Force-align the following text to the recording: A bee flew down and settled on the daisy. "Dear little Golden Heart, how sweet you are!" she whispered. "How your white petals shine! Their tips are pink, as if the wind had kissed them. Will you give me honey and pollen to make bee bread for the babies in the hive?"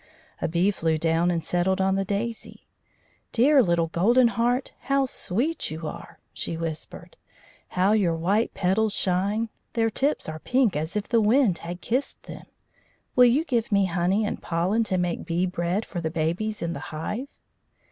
A 0.41 0.47
bee 0.47 0.71
flew 0.71 0.97
down 0.97 1.29
and 1.29 1.43
settled 1.43 1.79
on 1.79 1.93
the 1.93 2.03
daisy. 2.03 2.65
"Dear 3.31 3.61
little 3.61 3.85
Golden 3.85 4.29
Heart, 4.29 4.71
how 4.85 5.05
sweet 5.05 5.69
you 5.69 5.85
are!" 5.87 6.17
she 6.33 6.57
whispered. 6.57 7.17
"How 7.67 7.91
your 7.91 8.15
white 8.15 8.51
petals 8.55 8.93
shine! 8.93 9.49
Their 9.73 9.91
tips 9.91 10.27
are 10.27 10.39
pink, 10.39 10.75
as 10.75 10.95
if 10.95 11.07
the 11.07 11.21
wind 11.21 11.59
had 11.59 11.81
kissed 11.81 12.23
them. 12.23 12.47
Will 13.15 13.25
you 13.25 13.45
give 13.45 13.71
me 13.71 13.85
honey 13.85 14.25
and 14.25 14.41
pollen 14.41 14.83
to 14.85 14.97
make 14.97 15.23
bee 15.23 15.45
bread 15.45 15.85
for 15.85 16.01
the 16.01 16.09
babies 16.09 16.63
in 16.63 16.73
the 16.73 16.79
hive?" 16.89 17.27